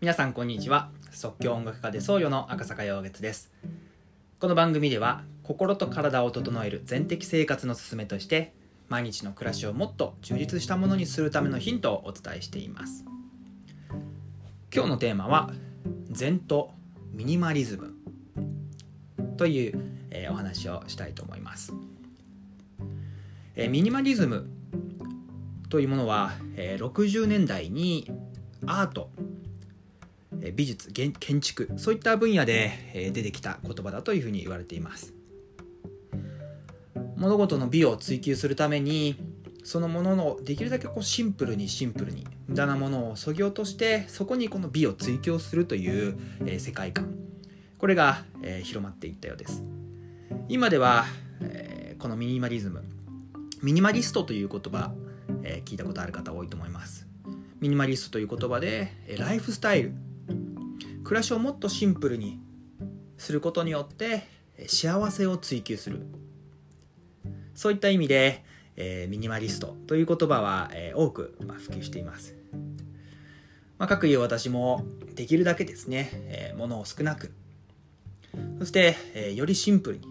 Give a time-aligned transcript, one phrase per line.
[0.00, 0.88] 皆さんこんにちは。
[1.10, 3.52] 即興音楽家で僧侶の赤坂陽月です。
[4.38, 8.54] この番組では心と体を整える全的生活の勧めとして
[8.88, 13.04] 毎日の暮らしをもっと充実したものにするためのヒントをお伝えしています。
[14.74, 15.50] 今日のテーマは
[16.08, 16.72] 禅と
[17.12, 17.94] ミニマリズム。
[19.36, 21.72] という、えー、お話をしたいと思います、
[23.54, 24.50] えー、ミニマリズム
[25.68, 28.10] というものは、えー、60年代に
[28.66, 29.10] アート
[30.54, 35.14] 美術建築そういった分野で出てきた言葉だというふうに言われています。
[37.16, 39.16] 物事の美を追求するために
[39.62, 47.14] そのもののできるだけこうシンプルにシンプルに無駄なものをそぎ落としてそこにこの美を追求するという、え世界観。
[47.78, 49.62] これが、え広まっていったようです。
[50.48, 51.04] 今では、
[51.42, 52.82] えこのミニマリズム
[53.62, 54.92] ミニマリストという言葉、
[55.42, 57.06] え聞いたことある方多いと思います。
[57.60, 59.92] ミニマリストという言葉でライフスタイル
[61.10, 62.38] 暮らしをもっとシンプルに
[63.18, 64.28] することによって
[64.68, 66.06] 幸せを追求する。
[67.52, 68.44] そういった意味で、
[68.76, 72.36] えー、ミニマリストという言葉は、えー、多く、まあ、普及しています、
[73.76, 74.84] まあ、各言う私も
[75.16, 77.32] できるだけですね、えー、物を少なく。
[78.60, 80.04] そして、え、よりシンプルに、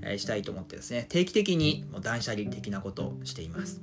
[0.00, 3.82] え、したいと思ってですね定期的にもう断捨離的なことをしています。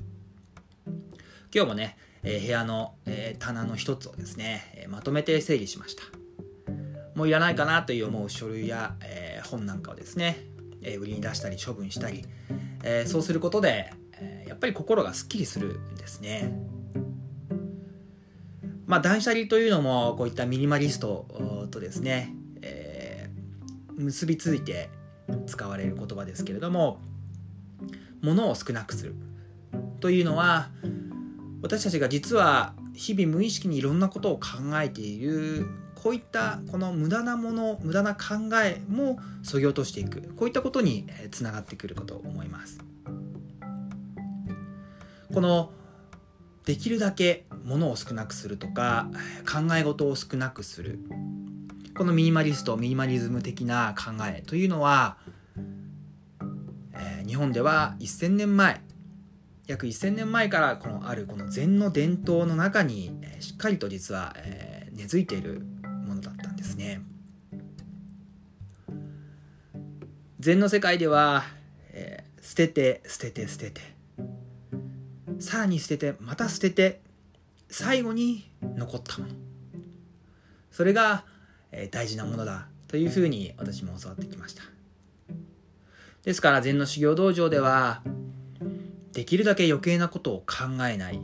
[1.54, 6.03] 今日もねえ、部屋の、え、棚の一つをですね、え、まとめて整理しました。
[7.16, 10.38] もういらないかなという思う書類や、え本なんかをですね、
[10.81, 12.25] え売りに出したり処分したり、
[12.84, 16.53] えそうすることで、えやっぱり心がすっきりするんですね。
[18.86, 23.30] まあ断捨離というのもこういったミニマリストとですね、え
[23.95, 24.90] 結びついて
[25.45, 27.00] 使われる言葉ですけれども
[28.22, 29.14] 物を少なくする
[30.00, 30.70] というのは
[31.62, 35.68] 私たちが実は日々無意識にいろんなことを考えている
[36.02, 40.34] こういったこの無駄なもの無駄な考えもそぎ落としていく。
[40.36, 42.80] こういったことにつながってくるかと思います。
[45.34, 45.72] この
[46.66, 49.09] できるだけものを少なくするとか
[49.46, 51.00] 考え事を少なくする。
[51.98, 55.18] このミニマリストミニマリズム的な考えというのは、
[56.94, 58.81] え、日本では1000年前
[59.69, 65.62] 約1000年前からこのあるこの禅の伝統の中に、しっかりと実は、え根付いている
[66.06, 67.02] ものだったんですね。
[70.40, 71.44] 禅の世界では、
[71.91, 73.81] えー、捨てて捨てて捨てて
[75.40, 77.01] さらに捨ててまた捨てて
[77.69, 79.34] 最後に残ったもの
[80.72, 81.25] それが、
[81.74, 84.63] えー、大事なものだというふうに私も教わってきました
[86.24, 88.01] ですから禅の修行道場では
[89.14, 91.20] できるだけ余計なことを考えない。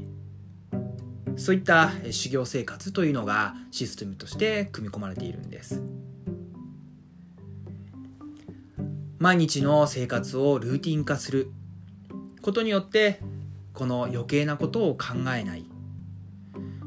[1.37, 5.81] そういった修行生活というのがシステムとして組み込まれているんです。
[9.19, 11.51] 毎日の生活をルーティン化する。
[12.41, 13.19] ことによって
[13.73, 15.65] この余計なことを考えない。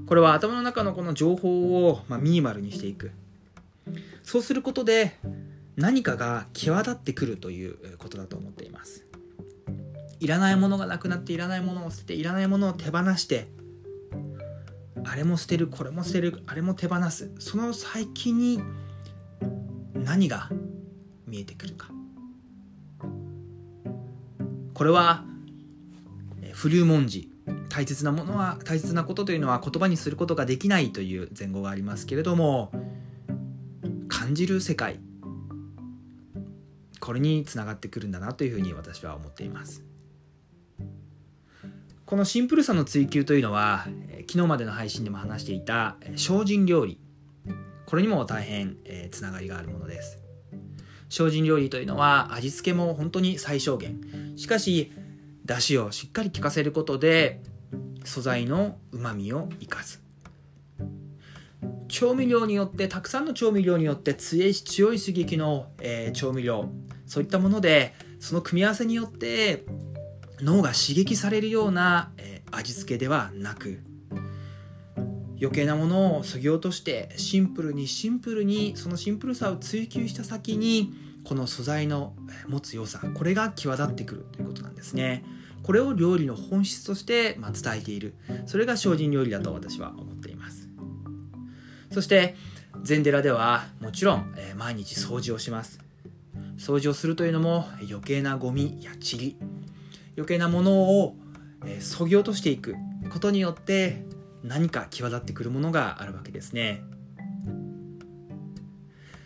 [0.07, 3.11] これは頭の中のこの情報をまミニマルにしていく。
[4.23, 5.17] そうすることで
[5.77, 8.68] 何かが際立ってくるということだと思っています。
[10.21, 13.49] いらないものがなくなっていらないものを捨てていらないものを手放して
[15.05, 17.31] あれも捨てるこれも捨てるあれも手放す。
[17.39, 18.61] その先に
[19.95, 20.51] 何が
[21.27, 21.89] 見えてくるか。
[24.75, 25.25] これは
[26.53, 27.31] 不流文字。
[27.71, 32.73] 大切なものは大切なことというのは言葉にすることができないという前後がありますけれども
[34.09, 35.01] 感じる世界。
[37.01, 39.88] これにつながってくるんだなというふうに私は思っています。
[42.09, 43.87] このシンプルさの追求というのは
[44.21, 46.99] 昨日までの配信でも話していた精進料理。
[47.85, 48.79] これにも大変、
[49.11, 50.19] つながりがあるものです。
[51.11, 54.01] 精進料理というのは味付けも本当に最小限。
[54.37, 54.91] しかし
[55.45, 57.43] 出汁をしっかり効かせることで
[58.05, 60.03] 素材のうまみを生かす。
[61.89, 66.71] 調味料によってたくさんの調味料によって強い強い刺激の、えー、調味料。
[67.05, 69.67] そういったものでその組み合わせによって
[70.41, 73.81] 脳が刺激されるような、えー、味付けではなく
[75.41, 80.93] 余計なものをそぎ落としてシンプルにシンプルにそのシンプルさを追求した先に
[81.25, 82.15] この素材の
[82.49, 85.25] 持つ良さこれが際立ってくるということなんですね。
[85.63, 88.15] これを料理の本質として、まあ、伝えている。
[88.47, 90.69] それが精進料理だと私は思っています。
[91.93, 92.37] そして
[92.83, 95.81] 禅寺ではもちろん、えー、毎日掃除をします。
[96.57, 99.37] 掃除をするというのも余計なゴミや塵
[100.19, 101.17] 余計なものを
[101.79, 102.75] そぎ落としていく
[103.09, 104.05] ことによって
[104.43, 106.83] 何か際立ってくるものがあるわけですね。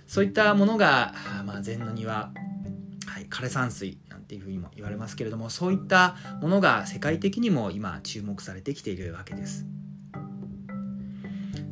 [0.07, 1.15] そういったものが、
[1.47, 2.33] まあ、禅の庭、
[3.07, 9.67] はい、枯山水なんていうふうにも言われますけれどもそういったものが世界的にも今注目されてきているわけです。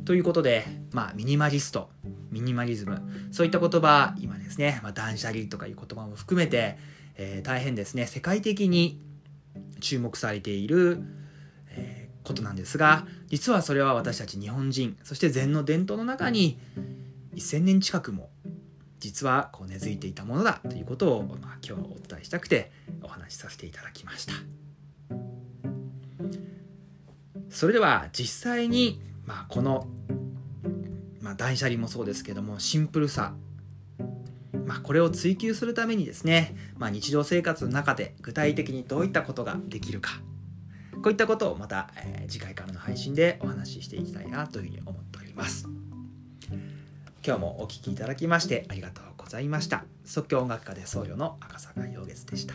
[0.05, 1.91] ということで、まあ、ミニマリスト
[2.31, 6.79] ミニマリズムそういった言葉今ですね、まあ、断捨離とかいう言葉も含めて、
[7.17, 8.07] えー、大変ですね。
[8.07, 8.99] 世界的に
[9.81, 11.03] 注目されている、
[11.71, 16.57] えー、ことなんですが実はそれは私たち日本人そして禅の伝統の中に
[17.35, 18.29] 1000年近くも
[18.99, 22.71] 実はこう根付いていたものだということを、まあ、今日はお伝えしたくて
[23.03, 24.33] お話しさせていただきました。
[27.49, 29.87] それでは実際に、まあ、この
[31.21, 33.33] まあ、断捨離もそうですけどもシンプルさ、
[34.71, 40.21] まあ、これを追求するためにですね、まあ、日常生活の中で具体的にどういったことができるか。
[40.93, 45.67] こういったことをまた、えー、次回からの配信でお話ししていきたいなというふうに思っております。
[47.25, 49.83] 今日もお聴きいただきましてありがとうございました。
[50.05, 52.53] 即興音楽家で僧侶の赤坂陽月でした。